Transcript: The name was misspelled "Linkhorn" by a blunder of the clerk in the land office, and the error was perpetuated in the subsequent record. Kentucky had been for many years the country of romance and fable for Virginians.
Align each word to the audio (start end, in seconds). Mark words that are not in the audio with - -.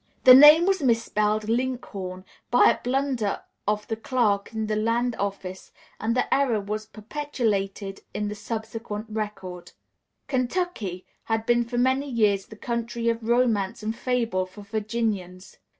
The 0.23 0.33
name 0.33 0.65
was 0.65 0.81
misspelled 0.81 1.43
"Linkhorn" 1.43 2.23
by 2.49 2.71
a 2.71 2.81
blunder 2.81 3.43
of 3.67 3.87
the 3.87 3.95
clerk 3.95 4.51
in 4.51 4.65
the 4.65 4.75
land 4.75 5.15
office, 5.19 5.71
and 5.99 6.15
the 6.17 6.33
error 6.33 6.59
was 6.59 6.87
perpetuated 6.87 7.99
in 8.11 8.27
the 8.27 8.33
subsequent 8.33 9.05
record. 9.11 9.73
Kentucky 10.27 11.05
had 11.25 11.45
been 11.45 11.63
for 11.65 11.77
many 11.77 12.09
years 12.09 12.47
the 12.47 12.55
country 12.55 13.09
of 13.09 13.21
romance 13.29 13.83
and 13.83 13.95
fable 13.95 14.47
for 14.47 14.63
Virginians. 14.63 15.57